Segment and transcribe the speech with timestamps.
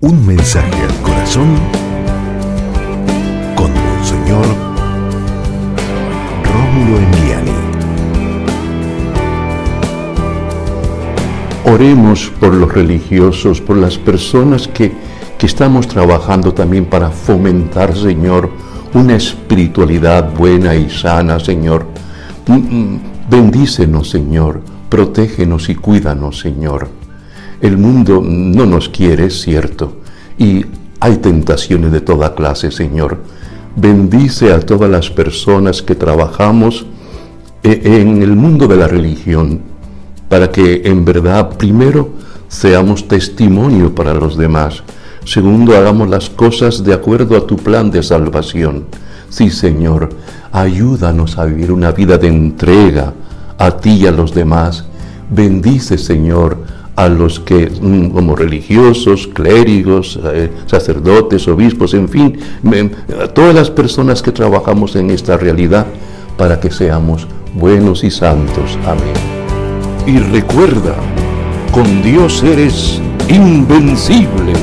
[0.00, 1.56] Un mensaje al corazón
[3.56, 4.46] con Monseñor
[6.44, 7.50] Rómulo Emiliani.
[11.64, 14.92] Oremos por los religiosos, por las personas que,
[15.36, 18.50] que estamos trabajando también para fomentar, Señor,
[18.94, 21.86] una espiritualidad buena y sana, Señor.
[22.46, 24.62] Mm, mm, bendícenos, Señor.
[24.88, 27.07] Protégenos y cuídanos, Señor.
[27.60, 29.98] El mundo no nos quiere, es cierto,
[30.38, 30.64] y
[31.00, 33.18] hay tentaciones de toda clase, Señor.
[33.76, 36.86] Bendice a todas las personas que trabajamos
[37.62, 39.60] e, en el mundo de la religión,
[40.28, 42.10] para que en verdad, primero,
[42.48, 44.82] seamos testimonio para los demás.
[45.24, 48.86] Segundo, hagamos las cosas de acuerdo a tu plan de salvación.
[49.28, 50.08] Sí, Señor,
[50.52, 53.12] ayúdanos a vivir una vida de entrega
[53.58, 54.84] a ti y a los demás.
[55.30, 56.56] Bendice, Señor,
[56.98, 62.36] a los que, mm, como religiosos, clérigos, eh, sacerdotes, obispos, en fin,
[63.34, 65.86] todas las personas que trabajamos en esta realidad
[66.36, 68.76] para que seamos buenos y santos.
[68.84, 69.14] Amén.
[70.08, 70.96] Y recuerda,
[71.70, 74.54] con Dios eres invencible.